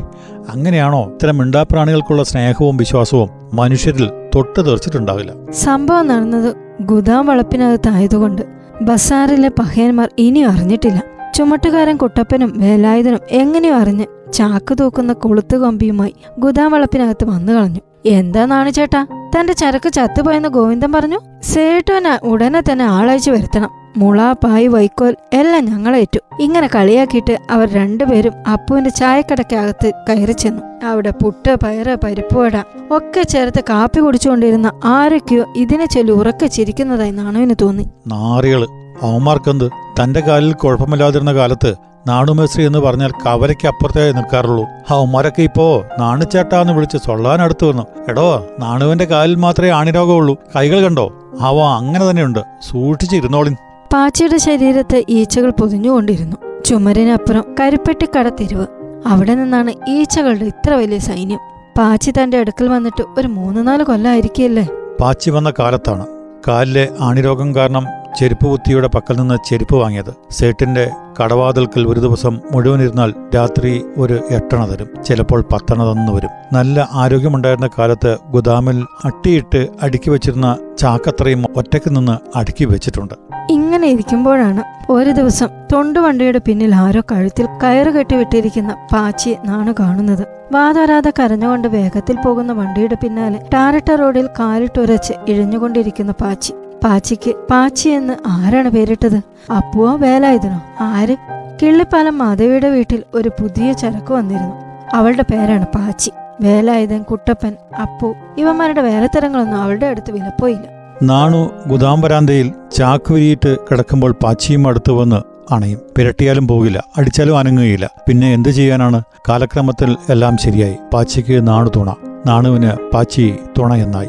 അങ്ങനെയാണോ? 0.49 1.03
ഇത്തരം 1.05 1.38
മിണ്ടാപ്രാണികൾക്കുള്ള 1.38 2.23
സ്നേഹവും 2.23 2.76
വിശ്വാസവും 2.76 3.29
മനുഷ്യരിൽ 3.56 4.11
തൊട്ട് 4.35 4.67
തെറിച്ചിട്ടുണ്ടാവില്ല. 4.67 5.32
സംഭവം 5.50 6.06
നടന്നത് 6.06 6.56
ഗുദാം 6.81 7.27
വളപ്പിനകത്തായതുകൊണ്ട് 7.27 8.43
ബസാറിലെ 8.82 9.49
പഹയന്മാർ 9.49 10.09
ഇനിയും 10.19 10.50
അറിഞ്ഞിട്ടില്ല. 10.50 11.00
ചുമട്ടുകാരൻ 11.35 11.97
കുട്ടപ്പനും 11.97 12.53
വേലായുധനും 12.56 13.21
എങ്ങനെയോ 13.31 13.75
അറിഞ്ഞ് 13.75 14.32
ചാക്ക് 14.32 14.75
തൂക്കുന്ന 14.81 15.12
കൊളുത്തുകമ്പിയുമായി 15.12 16.15
ഗുദാം 16.38 16.73
വളപ്പിനകത്ത് 16.73 17.25
വന്നു 17.25 17.53
കളഞ്ഞു 17.53 17.81
എന്താന്നാണ് 18.06 18.71
ചേട്ടാ? 18.71 19.06
തന്റെ 19.37 19.53
ചരക്ക് 19.53 19.93
ചത്തുപോയെന്ന് 19.93 20.49
ഗോവിന്ദൻ 20.49 20.93
പറഞ്ഞു. 20.93 21.19
സേട്ടുവിന് 21.43 22.27
ഉടനെ 22.27 22.61
തന്നെ 22.61 22.85
ആളയച്ചു 22.85 23.31
വരുത്തണം. 23.31 23.71
മുള 23.97 24.32
പായ് 24.32 24.69
വൈക്കോൽ 24.69 25.17
എല്ലാം 25.32 25.65
ഞങ്ങളേറ്റു 25.65 26.19
ഇങ്ങനെ 26.41 26.69
കളിയാക്കിയിട്ട് 26.75 27.38
അവർ 27.50 27.73
രണ്ടുപേരും 27.73 28.32
അപ്പുവിന്റെ 28.53 28.91
ചായക്കടക്കകത്ത് 28.91 29.93
കയറി 30.09 30.32
ചെന്നു. 30.32 30.62
അവിടെ 30.85 31.11
പുട്ട് 31.11 31.55
പയറ് 31.55 31.97
പരിപ്പുവട 32.05 32.56
ഒക്കെ 32.91 33.23
ചേർത്ത് 33.23 33.61
കാപ്പി 33.61 34.00
കുടിച്ചുകൊണ്ടിരുന്ന 34.00 34.73
ആരൊക്കെയോ 34.85 35.44
ഇതിനെ 35.56 35.87
ചൊല്ലി 35.87 36.12
ഉറക്കെ 36.12 36.47
ചിരിക്കുന്നതായി 36.47 37.11
നാണുവിന് 37.11 37.55
തോന്നി. 37.61 37.88
നാറികൾ. 38.06 38.67
അവന്മാർക്കെന്ത്? 39.03 39.71
തന്റെ 40.03 40.21
കാലിൽ 40.21 40.53
കുഴപ്പമില്ലാതിരുന്ന 40.53 41.33
കാലത്ത് 41.33 41.90
നാണുമേശ്രീ 42.08 42.67
എന്ന് 42.67 42.79
പറഞ്ഞാൽ 42.79 43.11
കവലയ്ക്ക് 43.11 43.69
അപ്പുറത്തേ 43.69 44.12
നിൽക്കാറുള്ളൂ. 44.12 44.64
അവന്മാരൊക്കെ 44.88 45.43
ഇപ്പോ 45.43 45.85
നാണുചേട്ടാന്ന് 45.99 46.73
വിളിച്ച് 46.73 46.97
സൊള്ളാനടുത്ത് 46.97 47.64
വന്നു. 47.64 47.82
എടോ 48.08 48.47
നാണുവിന്റെ 48.58 49.05
കാലിൽ 49.05 49.35
മാത്രമേ 49.35 49.70
ആണിരോഗമുള്ളൂ. 49.70 50.37
കൈകൾ 50.56 50.85
കണ്ടോ? 50.85 51.12
അവ 51.41 51.58
അങ്ങനെ 51.58 52.11
തന്നെയുണ്ട്. 52.11 52.38
സൂക്ഷിച്ചിരുന്നോളിൻ. 52.62 53.56
പാച്ചയുടെ 53.93 54.37
ശരീരത്ത് 54.37 55.05
ഈച്ചകൾ 55.08 55.50
പൊതിഞ്ഞുകൊണ്ടിരുന്നു. 55.50 56.37
ചുമരിനപ്പുറം 56.64 57.44
കരുപ്പെട്ടി 57.61 58.06
കടത്തിരുവ് 58.06 58.67
അവിടെ 59.06 59.35
നിന്നാണ് 59.35 59.73
ഈച്ചകളുടെ 59.88 60.44
ഇത്ര 60.44 60.75
വലിയ 60.75 60.99
സൈന്യം. 60.99 61.38
പാച്ചി 61.79 62.11
തന്റെ 62.11 62.38
അടുക്കൽ 62.38 62.69
വന്നിട്ട് 62.69 63.05
ഒരു 63.19 63.29
മൂന്ന് 63.29 63.67
നാല് 63.67 63.82
കൊല്ലമായിരിക്കില്ലേ 63.82 64.69
പാച്ചി 65.00 65.31
വന്ന 65.31 65.52
കാലത്താണ്. 65.58 66.06
കാലിലെ 66.49 66.88
ആണിരോഗം 67.00 67.55
കാരണം 67.55 67.87
ചെരുപ്പ് 68.19 68.47
കുത്തിയുടെ 68.47 68.89
പക്കൽ 68.89 69.17
നിന്ന് 69.17 69.39
ചെരുപ്പ് 69.47 69.77
വാങ്ങിയത്. 69.77 70.15
സേട്ടിന്റെ 70.31 70.91
കടവാതിൽക്കൽ 71.23 71.87
ഒരു 71.89 72.01
ദിവസം 72.01 72.41
മുഴുവൻ 72.53 72.83
ഇരുന്നാൽ 72.83 73.15
രാത്രി 73.35 73.85
ഒരു 73.97 74.21
എട്ടണ 74.31 74.67
തരും. 74.67 75.03
ചിലപ്പോൾ 75.03 75.45
പത്തണ 75.53 75.93
തന്നു 75.93 76.12
വരും. 76.12 76.31
നല്ല 76.53 76.89
ആരോഗ്യമുണ്ടായിരുന്ന 76.93 77.71
കാലത്ത് 77.79 78.17
ഗുദാമിൽ 78.31 78.85
അട്ടിയിട്ട് 79.05 79.69
അടുക്കി 79.83 80.11
വെച്ചിരുന്ന 80.11 80.59
ചാക്കത്രയും 80.79 81.45
ഒറ്റയ്ക്ക് 81.57 81.97
നിന്ന് 81.97 82.39
അടുക്കി 82.39 82.65
വെച്ചിട്ടുണ്ട്. 82.65 83.15
ഇങ്ങനെ 83.51 83.88
ഇരിക്കുമ്പോഴാണ് 83.88 84.93
ഒരു 84.93 85.11
ദിവസം 85.11 85.49
തൊണ്ടുവണ്ടിയുടെ 85.73 86.40
പിന്നിൽ 86.47 86.75
ആരോ 86.75 87.02
കഴുത്തിൽ 87.12 87.47
കയറ് 87.62 87.87
കെട്ടിവിട്ടിരിക്കുന്ന 87.87 88.75
പാച്ചി 88.93 89.37
നാണു 89.45 89.73
കാണുന്നത്. 89.81 90.26
വാതോരാതെ 90.52 91.12
കരഞ്ഞുകൊണ്ട് 91.21 91.69
വേഗത്തിൽ 91.69 92.17
പോകുന്ന 92.25 92.52
വണ്ടിയുടെ 92.52 92.95
പിന്നാലെ 92.95 93.38
ടാരട്ട 93.55 93.90
റോഡിൽ 93.90 94.26
കാലിട്ടുരച്ച് 94.26 95.12
ഇഴഞ്ഞുകൊണ്ടിരിക്കുന്ന 95.29 96.12
പാച്ചി. 96.12 96.52
പാച്ചിക്ക് 96.85 97.35
പാച്ചി 97.51 97.89
എന്ന് 97.89 98.15
ആരാണ് 98.27 98.69
പേരിട്ടത്? 98.69 99.21
അപ്പുവോ 99.53 99.97
വേലായുധനോ? 99.97 100.63
ആര്? 100.81 101.17
കിള്ളിപ്പാലം 101.63 102.19
മാധവിയുടെ 102.19 102.69
വീട്ടിൽ 102.69 103.03
ഒരു 103.15 103.29
പുതിയ 103.29 103.73
ചരക്ക് 103.73 104.13
വന്നിരുന്നു. 104.15 104.55
അവളുടെ 104.95 105.23
പേരാണ് 105.23 105.67
പാച്ചി. 105.67 106.11
വേലായുധൻ 106.41 107.03
കുട്ടപ്പൻ 107.03 107.53
അപ്പു 107.83 108.15
ഇവന്മാരുടെ 108.39 108.81
വേലത്തരങ്ങളൊന്നും 108.81 109.63
അവളുടെ 109.63 109.87
അടുത്ത് 109.87 110.13
വിലപ്പോയില്ല. 110.13 110.63
നാണു 111.03 111.51
ഗുദാംബരാന്തയിൽ 111.67 112.53
ചാക്ക് 112.73 113.13
വിരിയിട്ട് 113.13 113.57
കിടക്കുമ്പോൾ 113.71 114.13
പാച്ചിയും 114.13 114.69
അടുത്ത് 114.69 114.91
വന്ന് 114.91 115.53
അണയും. 115.55 115.81
പിരട്ടിയാലും 115.97 116.49
പോകില്ല 116.49 116.85
അടിച്ചാലും 116.99 117.39
അനങ്ങുകയില്ല. 117.39 117.91
പിന്നെ 118.09 118.33
എന്തു 118.33 118.49
ചെയ്യാനാണ്? 118.49 119.03
കാലക്രമത്തിൽ 119.29 119.97
എല്ലാം 120.09 120.37
ശരിയായി. 120.37 120.77
പാച്ചിക്ക് 120.95 121.49
നാണു 121.49 121.71
തുണ. 121.77 121.95
നാണുവിന് 122.27 122.73
പാച്ചി 122.93 123.37
തുണ 123.59 123.75
എന്നായി. 123.75 124.09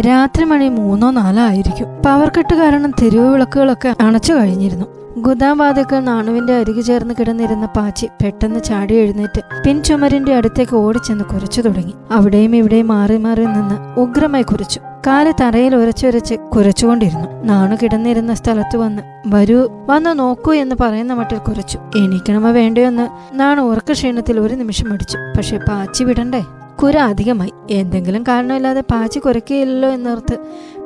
രാത്രി 0.00 0.44
മണി 0.44 0.68
മൂന്നോ 0.68 1.10
നാലോ 1.10 1.42
ആയിരിക്കും. 1.42 1.86
പവർ 2.02 2.32
കട്ട് 2.38 2.54
കാരണം 2.54 2.90
തെരുവ് 2.90 3.32
വിളക്കുകളൊക്കെ 3.32 3.94
അണച്ചു 4.00 4.32
കഴിഞ്ഞിരുന്നു. 4.32 5.03
ഗുദാം 5.18 5.58
വാതിക്കൽ 5.58 5.98
നാണുവിന്റെ 5.98 6.54
അരികു 6.54 6.80
ചേർന്ന് 6.80 7.14
കിടന്നിരുന്ന 7.20 7.66
പാച്ചി 7.66 8.06
പെട്ടെന്ന് 8.06 8.60
ചാടി 8.60 8.94
എഴുന്നേറ്റ് 8.94 9.40
പിൻചുമരിന്റെ 9.66 10.34
അടുത്തേക്ക് 10.34 10.76
ഓടിച്ചെന്ന് 10.76 11.24
കുരച്ചു 11.24 11.60
തുടങ്ങി. 11.60 11.94
അവിടെയും 12.10 12.56
ഇവിടെയും 12.56 12.88
മാറി 12.88 13.16
മാറി 13.16 13.44
നിന്ന് 13.44 14.00
ഉഗ്രമായി 14.00 14.42
കുരച്ചു. 14.42 14.80
കാൽ 15.06 15.34
തറയിൽ 15.40 15.76
ഉരച്ചുരച്ച് 15.76 16.34
കുരച്ചുകൊണ്ടിരുന്നു. 16.34 17.42
നാണു 17.42 17.76
കിടന്നിരുന്ന 17.82 18.34
സ്ഥലത്ത് 18.34 18.76
വന്ന് 18.76 19.02
വരൂ 19.26 19.68
വന്ന് 19.86 20.18
നോക്കൂ 20.18 20.52
എന്ന് 20.52 20.76
പറയുന്ന 20.80 21.12
മട്ടിൽ 21.12 21.38
കുരച്ചു. 21.38 21.78
എണീക്കണമോ 21.96 22.50
വേണ്ടയോ 22.50 22.88
എന്ന് 22.88 23.08
നാണു 23.38 23.60
ഉറക്ക 23.60 23.92
ക്ഷീണത്തിൽ 23.92 24.40
ഒരു 24.40 24.54
നിമിഷം 24.54 24.92
അടിച്ചു. 24.92 25.18
പക്ഷെ 25.36 25.58
പാച്ചി 25.58 26.04
വിടണ്ടേ? 26.04 26.44
കുര 26.82 26.96
അധികമായി. 26.96 27.52
എന്തെങ്കിലും 27.70 28.22
കാരണമില്ലാതെ 28.22 28.80
പാച്ചി 28.80 29.18
കുരക്കുകയില്ലല്ലോ 29.18 29.88
എന്നോർത്ത് 29.88 30.38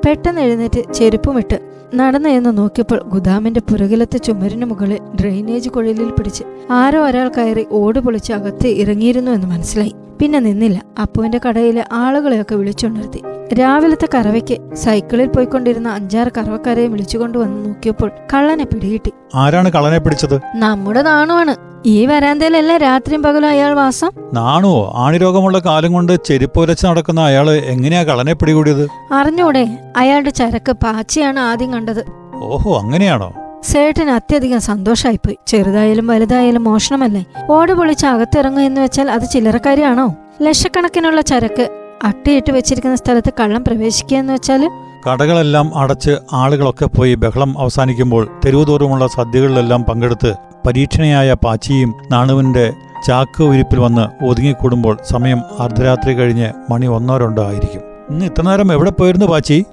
പെട്ടെന്ന് 0.04 0.40
എഴുന്നേറ്റ് 0.40 0.92
ചെരുപ്പുമിട്ട് 0.92 1.56
നടന്നു 1.94 2.28
എന്ന് 2.28 2.58
നോക്കിയപ്പോൾ 2.58 3.02
ഗുദാമിന്റെ 3.02 3.60
പുറകിലത്തെ 3.60 4.18
ചുമരിന് 4.18 4.66
മുകളിൽ 4.66 4.98
ഡ്രെയിനേജ് 5.20 5.68
കുഴലിൽ 5.68 6.10
പിടിച്ച് 6.10 6.44
ആരോ 6.70 7.04
ഒരാൾ 7.06 7.28
കയറി 7.28 7.66
ഓട് 7.70 7.98
പൊളിച്ച് 7.98 8.32
അകത്ത് 8.32 8.68
ഇറങ്ങിയിരുന്നു 8.68 9.30
എന്ന് 9.30 9.46
മനസ്സിലായി. 9.46 9.94
പിന്നെ 10.20 10.38
നിന്നില്ല. 10.38 10.82
അപ്പുവിന്റെ 11.02 11.40
കടയിലെ 11.48 11.84
ആളുകളെയൊക്കെ 11.92 12.54
വിളിച്ചുണർത്തി 12.54 13.22
രാവിലത്തെ 13.54 14.08
കറവയ്ക്ക് 14.14 14.74
സൈക്കിളിൽ 14.74 15.26
പോയിക്കൊണ്ടിരുന്ന 15.26 15.88
അഞ്ചാറ് 15.88 16.30
കറവക്കാരെയും 16.38 16.92
വിളിച്ചുകൊണ്ടുവന്ന് 16.92 17.66
നോക്കിയപ്പോൾ 17.66 18.10
കള്ളനെ 18.34 18.64
പിടികിട്ടി. 18.64 19.12
ആരാണ് 19.34 19.72
കള്ളനെ 19.72 19.98
പിടിച്ചത്? 19.98 20.40
നമ്മുടെ 20.54 21.02
നാണുവാണ്. 21.02 21.56
ഈ 21.86 22.06
വരാന്തയിലല്ല 22.06 22.76
രാത്രിയും 22.76 23.22
പകലും 23.22 23.48
അയാൾ 23.48 23.74
വാസം? 23.74 24.10
നാണുവോ? 24.34 24.92
ആണിരോഗമുള്ള 24.96 25.58
കാലം 25.58 25.92
കൊണ്ട് 25.92 26.24
ചെരുപ്പ് 26.24 26.60
ഉരച്ച് 26.60 26.86
നടക്കുന്ന 26.86 27.20
അയാൾ 27.20 27.50
എങ്ങനെയാ 27.50 28.02
കള്ളനെ 28.02 28.32
പിടികൂടിയത്? 28.32 28.88
അറിഞ്ഞൂടെ 29.12 29.78
അയാളുടെ 29.96 30.30
ചരക്ക് 30.30 30.72
പാച്ചയാണ് 30.72 31.40
ആദ്യം 31.40 31.72
കണ്ടത്. 31.72 32.04
ഓഹോ 32.34 32.78
അങ്ങനെയാണോ? 32.78 33.32
സേട്ടിന് 33.62 34.10
അത്യധികം 34.10 34.60
സന്തോഷമായിപ്പോയി 34.60 35.36
ചെറുതായാലും 35.46 36.06
വലുതായാലും 36.06 36.64
മോഷണമല്ലേ? 36.64 37.24
ഓട് 37.48 37.72
പൊളിച്ച് 37.72 38.06
അകത്തിറങ്ങുക 38.06 38.60
എന്ന് 38.60 38.80
വെച്ചാൽ 38.80 39.10
അത് 39.10 39.22
ചില്ലറക്കാരിയാണോ? 39.32 40.14
ലക്ഷക്കണക്കിനുള്ള 40.42 41.20
ചരക്ക് 41.20 41.70
അട്ടിയിട്ട് 42.04 42.52
വെച്ചിരിക്കുന്ന 42.52 42.96
സ്ഥലത്ത് 42.96 43.32
കള്ളം 43.40 43.64
പ്രവേശിക്കുക 43.64 44.16
എന്ന് 44.18 44.32
വെച്ചാൽ 44.32 44.68
കടകളെല്ലാം 45.06 45.78
അടച്ച് 45.78 46.18
ആളുകളൊക്കെ 46.32 46.86
പോയി 46.86 47.14
ബഹളം 47.14 47.58
അവസാനിക്കുമ്പോൾ 47.58 48.28
തെരുവുതോറുമുള്ള 48.44 49.06
സദ്യകളിലെല്ലാം 49.06 49.84
പങ്കെടുത്ത് 49.84 50.34
പരീക്ഷണയായ 50.66 51.32
പാച്ചിയും 51.32 51.94
നാണുവിന്റെ 52.10 52.72
ചാക്ക് 53.06 53.42
ഉരിപ്പിൽ 53.42 53.78
വന്ന് 53.78 54.24
ഒതുങ്ങിക്കൂടുമ്പോൾ 54.24 54.98
സമയം 55.02 55.42
അർദ്ധരാത്രി 55.60 56.12
കഴിഞ്ഞ് 56.14 56.72
മണി 56.72 56.86
ഒന്നോ 56.86 57.16
രണ്ടോ 57.16 57.44
ആയിരിക്കും. 57.44 57.82
ഇന്ന് 58.10 58.24
ഇത്ര 58.24 58.42
നേരം 58.42 58.72
എവിടെ 58.72 58.90
പോയിരുന്നു 58.90 59.26
പാച്ചി? 59.26 59.64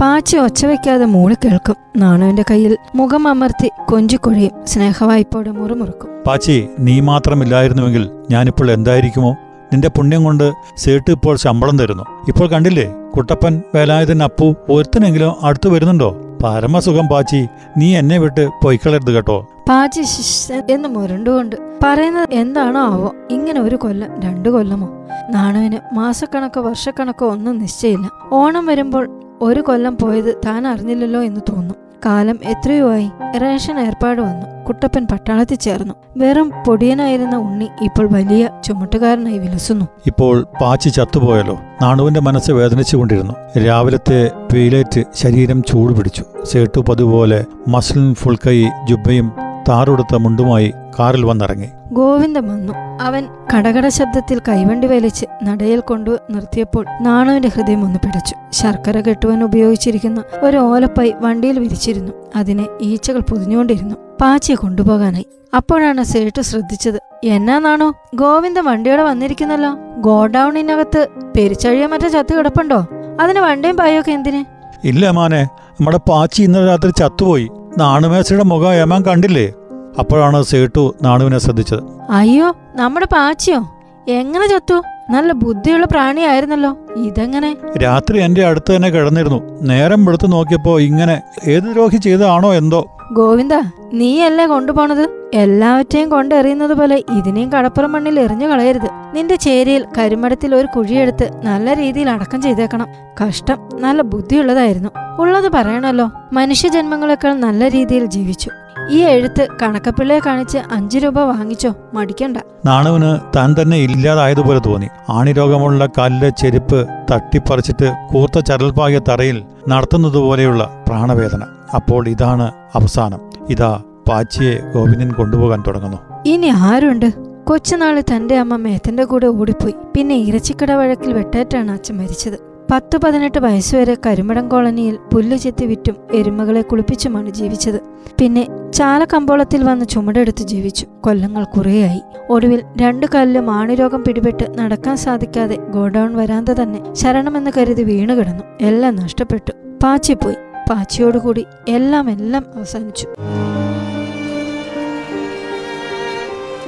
പാച്ചി 0.00 0.36
ഒച്ച 0.36 0.66
വയ്ക്കാതെ 0.66 1.04
മൂളി 1.04 1.34
കേൾക്കും. 1.34 1.76
നാണുവിന്റെ 1.96 2.44
കയ്യിൽ 2.50 2.76
മുഖം 2.94 3.28
അമർത്തി 3.28 3.70
കൊഞ്ചിക്കൊഴിയും 3.88 4.66
സ്നേഹവായ്പോടെ 4.66 5.50
മുറുമുറുക്കും. 5.50 6.08
പാച്ചി 6.26 6.68
നീ 6.78 7.00
മാത്രമില്ലായിരുന്നുവെങ്കിൽ 7.00 8.10
ഞാനിപ്പോൾ 8.30 8.70
എന്തായിരിക്കുമോ? 8.70 9.36
നിന്റെ 9.72 9.88
പുണ്യം 9.88 10.24
കൊണ്ട് 10.24 10.52
സേട്ട് 10.76 11.10
ഇപ്പോൾ 11.10 11.36
ശമ്പളം 11.36 11.78
തരുന്നു. 11.78 12.04
ഇപ്പോൾ 12.28 12.48
കണ്ടില്ലേ 12.48 12.86
കുട്ടപ്പൻ 13.16 13.62
വേലായുധൻ 13.74 14.22
അപ്പു 14.22 14.54
ഒരുത്തനെങ്കിലും 14.70 15.32
അടുത്തു 15.42 15.68
വരുന്നുണ്ടോ? 15.68 16.10
പരമസുഖം 16.44 17.08
പാച്ചി 17.08 17.46
നീ 17.78 17.96
എന്നെ 17.96 18.18
വിട്ട് 18.18 18.48
പൊയ്ക്കളരുത് 18.64 19.14
കേട്ടോ. 19.14 19.46
പാച്ചി 19.68 20.02
ശിഷ്യൻ 20.02 20.62
എന്ന് 20.70 20.88
മുരണ്ടുകൊണ്ട് 20.88 21.56
പറയുന്നത് 21.84 22.28
എന്താണോ 22.32 22.80
ആവോ 22.80 23.14
ഇങ്ങനെ 23.30 23.60
ഒരു 23.60 23.76
കൊല്ലം 23.76 24.20
രണ്ടു 24.20 24.48
കൊല്ലമോ? 24.48 24.88
നാണുവിന് 25.30 25.94
മാസക്കണക്കോ 25.94 26.60
വർഷക്കണക്കോ 26.60 27.26
ഒന്നും 27.26 27.58
നിശ്ചയില്ല 27.58 28.10
ഓണം 28.32 28.66
വരുമ്പോൾ 28.66 29.29
ഒരു 29.42 29.60
കൊല്ലം 29.60 29.96
പോയത് 30.02 30.34
താൻ 30.46 30.66
അറിഞ്ഞില്ലല്ലോ 30.66 31.22
എന്ന് 31.22 31.40
തോന്നും. 31.40 31.76
കാലം 32.06 32.38
എത്രയോ 32.44 32.92
ആയി 32.92 33.10
റേഷൻ 33.38 33.80
ഏർപ്പാട് 33.80 34.20
വന്നു. 34.20 34.64
കുട്ടപ്പൻ 34.64 35.06
പട്ടാളത്തിൽ 35.12 35.54
ചേർന്നു. 35.54 35.94
വെറും 36.16 36.52
പൊടിയനായിരുന്ന 36.66 37.36
ഉണ്ണി 37.36 37.68
ഇപ്പോൾ 37.80 38.08
വലിയ 38.12 38.48
ചുമട്ടുകാരനായി 38.64 39.38
വിലസുന്നു. 39.38 39.86
ഇപ്പോൾ 40.06 40.46
പാച്ചി 40.60 40.88
ചത്തുപോയല്ലോ. 40.88 41.58
നാണുവിന്റെ 41.82 42.20
മനസ്സ് 42.20 42.50
വേദനിച്ചുകൊണ്ടിരുന്നു. 42.50 43.60
രാവിലത്തെ 43.60 44.30
വെയിലേറ്റ് 44.52 45.04
ശരീരം 45.14 45.62
ചൂട് 45.62 45.92
പിടിച്ചു 45.92 46.24
സേട്ടു 46.44 46.80
പതുപോലെ 46.80 47.44
മസ്ലിൻ 47.68 48.14
ഫുൾക്കൈ 48.14 48.64
ജുബയും 48.88 49.32
താറുടുത്ത 49.68 50.16
മുണ്ടുമായി 50.16 50.72
കാറിൽ 50.98 51.24
വന്നിറങ്ങി. 51.24 51.68
ഗോവിന്ദൻ 51.92 52.48
വന്നു. 52.48 52.72
അവൻ 53.00 53.26
കടകട 53.56 53.88
ശബ്ദത്തിൽ 53.88 54.40
കൈവണ്ടി 54.48 54.86
വലിച്ച് 54.86 55.26
നടയിൽ 55.42 55.80
കൊണ്ടു 55.80 56.18
നിർത്തിയപ്പോൾ 56.30 56.86
നാണുവിന്റെ 57.00 57.48
ഹൃദയം 57.48 57.84
ഒന്ന് 57.84 57.98
പിടച്ചു. 57.98 58.34
ശർക്കര 58.50 59.00
കെട്ടുവാൻ 59.00 59.44
ഉപയോഗിച്ചിരിക്കുന്ന 59.44 60.24
ഒരു 60.42 60.56
ഓലപ്പൈ 60.56 61.12
വണ്ടിയിൽ 61.20 61.58
വിരിച്ചിരുന്നു. 61.58 62.12
അതിനെ 62.36 62.66
ഈച്ചകൾ 62.80 63.20
പൊതിഞ്ഞുകൊണ്ടിരുന്നു. 63.20 63.94
പാച്ചിയെ 64.20 64.56
കൊണ്ടുപോകാനായി. 64.56 65.26
അപ്പോഴാണ് 65.56 66.02
സേട്ടു 66.04 66.40
ശ്രദ്ധിച്ചത് 66.40 67.00
എന്നാണോ 67.24 67.94
ഗോവിന്ദ 68.14 68.58
വണ്ടിയോടെ 68.58 69.02
വന്നിരിക്കുന്നല്ലോ. 69.02 69.76
ഗോഡൌണിനകത്ത് 69.98 71.06
പെരിച്ചഴിയ 71.36 71.86
മറ്റേ 71.86 72.08
ചത്തു 72.08 72.34
കിടപ്പുണ്ടോ? 72.34 72.86
അതിന് 73.20 73.38
വണ്ടിയും 73.38 73.76
പായൊക്കെ 73.76 74.12
എന്തിന്? 74.12 74.44
ഇല്ല 74.84 75.10
മാനെ 75.10 75.42
നമ്മുടെ 75.44 75.96
പാച്ചി 75.96 76.42
ഇന്നലെ 76.42 76.66
രാത്രി 76.66 76.90
ചത്തുപോയി. 76.90 77.48
നാണുമേശയുടെ 77.78 78.44
മുഖം 78.44 78.74
ഏമാൻ 78.74 79.02
കണ്ടില്ലേ? 79.02 79.52
അപ്പോഴാണ് 80.00 80.42
സേട്ടു 80.42 80.94
നാണുവിനെ 81.02 81.38
ശ്രദ്ധിച്ചത്. 81.38 81.82
അയ്യോ 82.10 82.48
നമ്മുടെ 82.74 83.06
പാച്ചിയോ? 83.12 83.60
എങ്ങനെ 84.08 84.46
ചത്തു? 84.46 84.82
നല്ല 85.10 85.32
ബുദ്ധിയുള്ള 85.32 85.86
പ്രാണിയായിരുന്നല്ലോ. 85.86 86.76
ഇതെങ്ങനെ? 86.96 87.56
രാത്രി 87.78 88.18
എന്റെ 88.20 88.42
അടുത്ത് 88.46 88.76
തന്നെ 88.76 88.88
കിടന്നിരുന്നു. 88.88 89.40
നേരം 89.62 90.04
വെളുത്ത് 90.04 90.32
നോക്കിയപ്പോ 90.32 90.78
ഇങ്ങനെ 90.80 91.22
ഏത് 91.46 91.62
ദ്രോഹി 91.62 91.96
ചെയ്തതാണോ 91.96 92.54
എന്തോ. 92.54 92.80
ഗോവിന്ദ 93.12 93.54
നീയല്ലേ 93.92 94.46
കൊണ്ടുപോണത്? 94.46 95.04
എല്ലാവറ്റെയും 95.34 96.08
കൊണ്ടെറിയുന്നത് 96.08 96.74
പോലെ 96.74 96.96
ഇതിനെയും 97.16 97.52
കടപ്പുറം 97.52 97.92
മണ്ണിൽ 97.92 98.20
എറിഞ്ഞു 98.20 98.46
കളയരുത്. 98.46 98.88
നിന്റെ 99.14 99.36
ചേരിയിൽ 99.36 99.84
കരിമടത്തിൽ 99.98 100.54
ഒരു 100.54 100.68
കുഴിയെടുത്ത് 100.76 101.26
നല്ല 101.44 101.74
രീതിയിൽ 101.74 102.10
അടക്കം 102.10 102.42
ചെയ്തേക്കണം. 102.42 102.86
കഷ്ടം 103.22 103.58
നല്ല 103.80 104.02
ബുദ്ധിയുള്ളതായിരുന്നു. 104.02 104.90
ഉള്ളത് 105.18 105.52
പറയണല്ലോ. 105.52 106.10
മനുഷ്യജന്മങ്ങളെക്കാൾ 106.32 107.34
നല്ല 107.34 107.68
രീതിയിൽ 107.68 108.06
ജീവിച്ചു. 108.06 108.50
ഈ 108.88 108.98
എഴുത്ത് 108.98 109.48
കണക്കപ്പിള്ളയെ 109.62 110.20
കാണിച്ച് 110.26 110.58
അഞ്ചു 110.58 110.98
രൂപ 110.98 111.20
വാങ്ങിച്ചോ? 111.20 111.74
മടിക്കണ്ട. 111.94 112.36
നാണുവിന് 112.64 113.18
താൻ 113.36 113.56
തന്നെ 113.62 113.76
ഇല്ലാതായതുപോലെ 113.76 114.60
തോന്നി. 114.66 114.88
ആണിരോഗമുള്ള 115.08 115.88
കാലിലെ 115.98 116.28
ചെരുപ്പ് 116.28 116.86
തട്ടിപ്പറിച്ചിട്ട് 117.12 117.94
കൂർത്ത 118.12 118.38
ചരൽപാകിയ 118.38 118.98
തറയിൽ 118.98 119.42
നടത്തുന്നതുപോലെയുള്ള 119.68 120.84
പ്രാണവേദന. 120.88 121.42
അപ്പോൾ 121.74 122.08
ഇതാണ് 122.08 122.52
അവസാനം. 122.74 123.20
ഇതാ 123.50 123.82
പാച്ചിയെ 124.08 124.58
ഗോവിന്ദൻ 124.74 125.12
കൊണ്ടുപോകാൻ 125.12 125.64
തുടങ്ങുന്നു. 125.66 125.98
ഇനി 126.26 126.46
ആരുണ്ട്? 126.46 127.12
കൊച്ചുനാൾ 127.44 128.00
തന്റെ 128.00 128.38
അമ്മ 128.38 128.56
മേത്തന്റെ 128.56 129.04
കൂടെ 129.04 129.26
ഓടിപ്പോയി. 129.26 129.74
പിന്നെ 129.94 130.16
ഇറച്ചിക്കട 130.16 130.72
വഴക്കിൽ 130.72 131.12
വെട്ടേറ്റാണ് 131.12 131.70
അച്ഛൻ 131.70 131.96
മരിച്ചത്. 131.96 132.49
പത്ത് 132.70 132.96
പതിനെട്ട് 132.96 133.38
വയസ്സുവരെ 133.38 133.96
കരിമടം 134.06 134.48
കോളനിയിൽ 134.48 134.98
പുല്ല് 135.14 135.36
ചെത്തി 135.36 135.66
വിറ്റും 135.66 135.96
എരുമകളെ 136.12 136.62
കുളിപ്പിച്ചുമാണ് 136.62 137.30
ജീവിച്ചത്. 137.30 137.80
പിന്നെ 138.20 138.46
ചാലക്കമ്പോളത്തിൽ 138.74 139.64
വന്ന് 139.64 139.84
ചുമടെടുത്ത് 139.84 140.42
ജീവിച്ചു. 140.42 140.86
കൊല്ലങ്ങൾ 141.00 141.44
കുറേയായി. 141.44 142.00
ഒടുവിൽ 142.30 142.62
രണ്ടു 142.82 143.06
കാലിലും 143.14 143.50
ആണിരോഗം 143.50 144.04
പിടിപെട്ട് 144.04 144.58
നടക്കാൻ 144.58 144.96
സാധിക്കാതെ 144.96 145.56
ഗോഡൌൺ 145.56 146.16
വരാന്ത 146.16 146.48
തന്നെ 146.48 146.94
ശരണമെന്ന് 146.94 147.50
കരുതി 147.56 147.82
വീണു 147.82 148.14
കിടന്നു 148.14 148.44
എല്ലാം 148.60 148.96
നഷ്ടപ്പെട്ടു. 148.96 149.52
പാച്ചിപ്പോയി. 149.82 150.36
പാച്ചിയോടുകൂടി 150.70 151.46
എല്ലാം 151.68 152.10
എല്ലാം 152.10 152.44
അവസാനിച്ചു. 152.54 153.08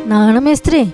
നാണമേസ്ത്രി 0.07 0.93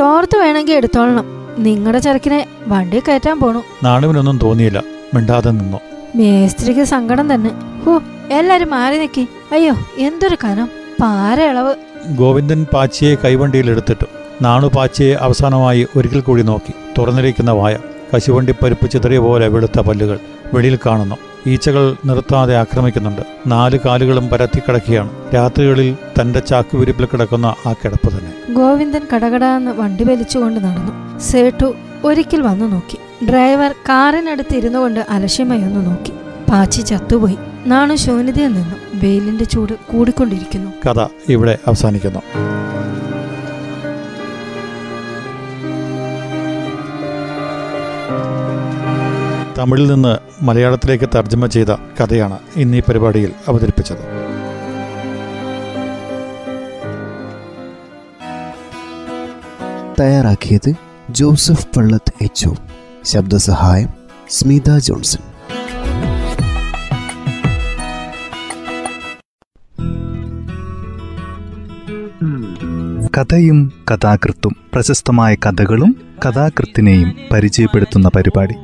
തോർത്ത് 0.00 0.38
വേണമെങ്കിൽ 0.38 0.74
എടുത്തോളണം. 0.74 1.35
നിങ്ങളുടെ 1.58 1.98
ചരക്കിനെ 1.98 2.46
വണ്ടി 2.66 3.02
കയറ്റാൻ 3.08 3.40
പോണു. 3.40 3.62
നാണുവിനൊന്നും 3.82 4.38
തോന്നിയില്ല. 4.38 4.82
മിണ്ടാതെ 5.14 5.50
നിന്നു. 5.50 5.80
മേസ്ത്രിക്ക് 6.14 6.84
സങ്കടം 6.84 7.34
തന്നെ. 7.34 7.50
ഹോ 7.86 8.02
എല്ലാരും 8.30 8.70
മാറി 8.70 8.98
നിക്കി. 8.98 9.28
അയ്യോ 9.52 9.74
എന്തൊരു 9.96 10.36
കനം. 10.44 10.68
പാര 11.00 11.40
ഇളവ്. 11.40 11.74
ഗോവിന്ദൻ 12.08 12.66
പാച്ചിയെ 12.74 13.14
കൈവണ്ടിയിൽ 13.14 13.70
എടുത്തിട്ടു. 13.70 14.04
നാണു 14.42 14.70
പാച്ചിയെ 14.76 15.14
അവസാനമായി 15.14 15.86
ഒരിക്കൽ 15.96 16.20
കൂടി 16.20 16.42
നോക്കി. 16.42 16.72
തുറന്നിരിക്കുന്ന 16.98 17.50
വായ. 17.50 17.78
കശുവണ്ടി 18.16 18.52
പരിപ്പ് 18.52 18.90
ചിതറിയ 18.90 19.18
പോലെ 19.18 19.48
വെളുത്ത 19.48 19.80
പല്ലുകൾ. 19.80 20.18
വെളിയിൽ 20.54 20.78
കാണുന്നു. 20.86 21.16
ഈച്ചകൾ 21.46 21.96
നിർത്താതെ 22.04 22.56
ആക്രമിക്കുന്നുണ്ട്. 22.56 23.22
നാല് 23.46 23.78
കാലുകളും 23.84 24.28
പരത്തി 24.28 24.58
കിടക്കുകയാണ് 24.58 25.10
രാത്രികളിൽ 25.34 25.96
തന്റെ 26.20 26.38
ചാക്കുവിരിപ്പിൽ 26.38 27.04
കിടക്കുന്ന 27.06 27.46
ആ 27.66 27.72
കിടപ്പ് 27.72 28.10
തന്നെ. 28.10 28.52
ഗോവിന്ദൻ 28.54 29.00
കടകടാന്ന് 29.14 29.70
വണ്ടി 29.70 30.04
വലിച്ചുകൊണ്ട് 30.04 30.60
നടന്നു. 30.60 31.18
സേട്ടു 31.18 31.74
ഒരിക്കൽ 32.04 32.40
വന്നു 32.40 32.64
നോക്കി. 32.64 33.26
ഡ്രൈവർ 33.30 33.72
കാറിനടുത്ത് 33.88 34.56
ഇരുന്നു 34.56 34.78
കൊണ്ട് 34.78 35.06
അലക്ഷ്യമായി 35.10 35.62
ഒന്ന് 35.62 35.86
നോക്കി. 35.86 36.12
പാച്ചി 36.50 36.80
ചത്തുപോയി. 36.80 37.38
നാണു 37.66 37.94
ശൂന്യതയിൽ 37.94 38.48
നിന്നു. 38.48 38.76
വെയിലിന്റെ 38.94 39.44
ചൂട് 39.44 39.72
കൂടിക്കൊണ്ടിരിക്കുന്നു. 39.72 40.70
കഥ 40.88 41.06
ഇവിടെ 41.28 41.58
അവസാനിക്കുന്നു. 41.66 42.20
തമിഴിൽ 49.58 49.86
നിന്ന് 49.86 50.18
മലയാളത്തിലേക്ക് 50.42 51.08
തർജമ 51.14 51.46
ചെയ്ത 51.46 51.66
കഥയാണ് 51.68 52.38
ഇന്ന് 52.56 52.76
ഈ 52.76 52.80
പരിപാടിയിൽ 52.80 53.32
അവതരിപ്പിച്ചത്. 53.48 53.96
തയ്യാറാക്കിയത് 60.00 60.74
ജോസഫ് 61.10 61.66
പള്ളത്ത് 61.76 62.24
എച്ച് 62.24 62.48
ശബ്ദസഹായം 63.04 63.88
സ്മിത 64.30 64.78
ജോൺസൺ. 64.78 65.20
കഥയും 73.16 73.72
കഥാകൃത്തും 73.90 74.56
പ്രശസ്തമായ 74.74 75.34
കഥകളും 75.34 75.96
കഥാകൃത്തിനെയും 76.26 77.14
പരിചയപ്പെടുത്തുന്ന 77.32 78.10
പരിപാടി. 78.16 78.54